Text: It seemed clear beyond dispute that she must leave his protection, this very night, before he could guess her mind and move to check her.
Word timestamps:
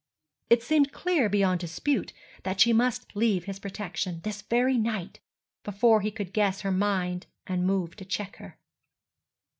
It 0.49 0.63
seemed 0.63 0.91
clear 0.91 1.29
beyond 1.29 1.59
dispute 1.59 2.11
that 2.41 2.59
she 2.59 2.73
must 2.73 3.15
leave 3.15 3.43
his 3.43 3.59
protection, 3.59 4.21
this 4.23 4.41
very 4.41 4.75
night, 4.75 5.19
before 5.63 6.01
he 6.01 6.09
could 6.09 6.33
guess 6.33 6.61
her 6.61 6.71
mind 6.71 7.27
and 7.45 7.67
move 7.67 7.95
to 7.97 8.05
check 8.05 8.37
her. 8.37 8.57